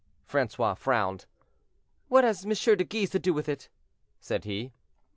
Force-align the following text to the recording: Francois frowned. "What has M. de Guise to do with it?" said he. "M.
Francois 0.25 0.73
frowned. 0.73 1.27
"What 2.07 2.23
has 2.23 2.43
M. 2.43 2.49
de 2.51 2.83
Guise 2.83 3.11
to 3.11 3.19
do 3.19 3.35
with 3.35 3.47
it?" 3.47 3.69
said 4.19 4.45
he. 4.45 4.61
"M. 4.63 4.71